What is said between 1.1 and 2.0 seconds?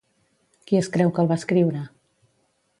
que el va escriure?